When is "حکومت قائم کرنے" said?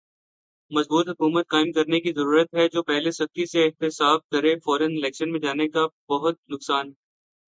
1.09-1.99